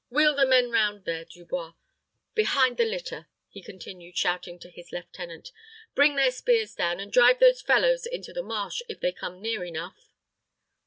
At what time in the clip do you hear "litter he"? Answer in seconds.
2.85-3.61